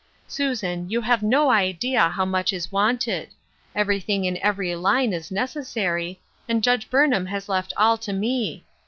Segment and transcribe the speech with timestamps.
[0.27, 3.29] Susan, you have no idea how much is wanted.
[3.75, 8.63] Everything in every line is necessary, and Judge Burnham has left all to me.